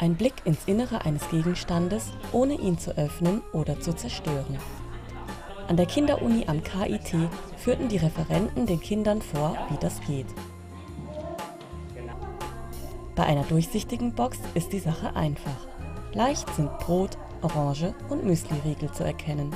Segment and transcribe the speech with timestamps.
[0.00, 4.56] Ein Blick ins Innere eines Gegenstandes, ohne ihn zu öffnen oder zu zerstören.
[5.68, 7.28] An der Kinderuni am KIT
[7.58, 10.26] führten die Referenten den Kindern vor, wie das geht.
[13.14, 15.68] Bei einer durchsichtigen Box ist die Sache einfach.
[16.14, 19.54] Leicht sind Brot, Orange und Müsliriegel zu erkennen.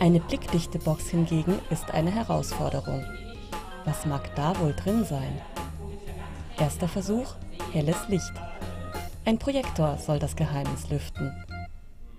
[0.00, 3.04] Eine blickdichte Box hingegen ist eine Herausforderung.
[3.84, 5.40] Was mag da wohl drin sein?
[6.58, 7.36] Erster Versuch,
[7.72, 8.32] helles Licht.
[9.26, 11.32] Ein Projektor soll das Geheimnis lüften.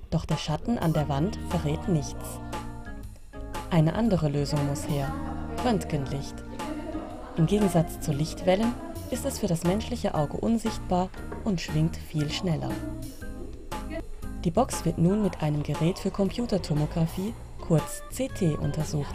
[0.09, 2.40] Doch der Schatten an der Wand verrät nichts.
[3.70, 5.14] Eine andere Lösung muss her.
[5.64, 6.34] Röntgenlicht.
[7.38, 8.73] Im Gegensatz zu Lichtwellen
[9.12, 11.09] ist es für das menschliche Auge unsichtbar
[11.44, 12.72] und schwingt viel schneller.
[14.44, 19.14] Die Box wird nun mit einem Gerät für Computertomographie, kurz CT, untersucht.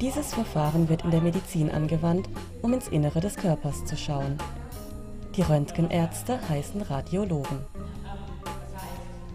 [0.00, 2.28] Dieses Verfahren wird in der Medizin angewandt,
[2.62, 4.38] um ins Innere des Körpers zu schauen.
[5.36, 7.58] Die Röntgenärzte heißen Radiologen.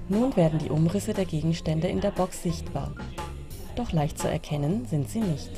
[0.08, 2.94] Nun werden die Umrisse der Gegenstände in der Box sichtbar.
[3.76, 5.52] Doch leicht zu erkennen sind sie nicht.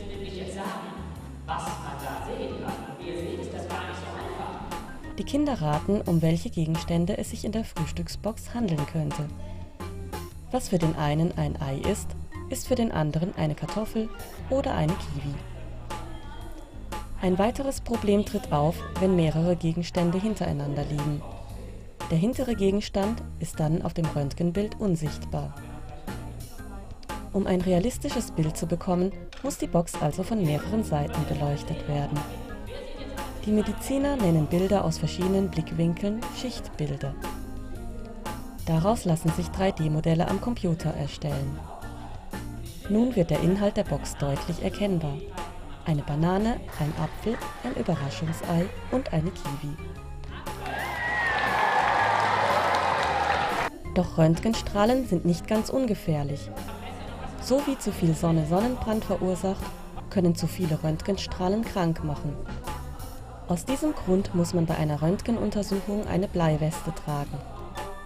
[5.19, 9.27] Die Kinder raten, um welche Gegenstände es sich in der Frühstücksbox handeln könnte.
[10.49, 12.07] Was für den einen ein Ei ist,
[12.49, 14.09] ist für den anderen eine Kartoffel
[14.49, 15.50] oder eine Kiwi.
[17.21, 21.21] Ein weiteres Problem tritt auf, wenn mehrere Gegenstände hintereinander liegen.
[22.09, 25.53] Der hintere Gegenstand ist dann auf dem Röntgenbild unsichtbar.
[27.31, 29.11] Um ein realistisches Bild zu bekommen,
[29.43, 32.19] muss die Box also von mehreren Seiten beleuchtet werden.
[33.45, 37.13] Die Mediziner nennen Bilder aus verschiedenen Blickwinkeln Schichtbilder.
[38.65, 41.59] Daraus lassen sich 3D-Modelle am Computer erstellen.
[42.89, 45.17] Nun wird der Inhalt der Box deutlich erkennbar
[45.85, 49.75] eine Banane, ein Apfel, ein Überraschungsei und eine Kiwi.
[53.93, 56.49] Doch Röntgenstrahlen sind nicht ganz ungefährlich.
[57.41, 59.63] So wie zu viel Sonne Sonnenbrand verursacht,
[60.09, 62.35] können zu viele Röntgenstrahlen krank machen.
[63.47, 67.37] Aus diesem Grund muss man bei einer Röntgenuntersuchung eine Bleiweste tragen.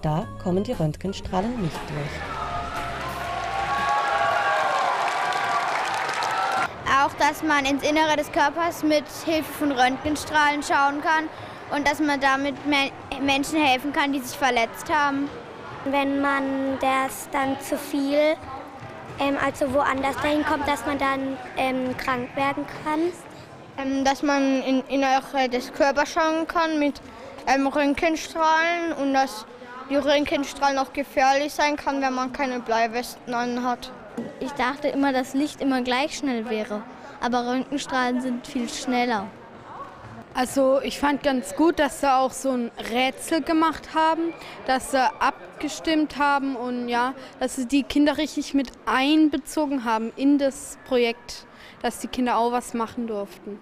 [0.02, 2.35] Da kommen die Röntgenstrahlen nicht durch.
[7.06, 11.30] Auch, dass man ins Innere des Körpers mit Hilfe von Röntgenstrahlen schauen kann
[11.72, 12.56] und dass man damit
[13.22, 15.30] Menschen helfen kann, die sich verletzt haben.
[15.86, 18.36] Wenn man das dann zu viel,
[19.20, 23.12] ähm, also woanders dahin kommt, dass man dann ähm, krank werden kann.
[23.78, 27.02] Ähm, dass man in Innere des Körpers schauen kann mit
[27.46, 29.46] ähm, Röntgenstrahlen und dass
[29.90, 33.92] die Röntgenstrahlen auch gefährlich sein kann, wenn man keine Bleiwesten anhat.
[34.40, 36.84] Ich dachte immer, dass Licht immer gleich schnell wäre,
[37.22, 39.28] aber Röntgenstrahlen sind viel schneller.
[40.34, 44.34] Also ich fand ganz gut, dass sie auch so ein Rätsel gemacht haben,
[44.68, 50.38] dass sie abgestimmt haben und ja, dass sie die Kinder richtig mit einbezogen haben in
[50.38, 51.46] das Projekt,
[51.82, 53.60] dass die Kinder auch was machen durften.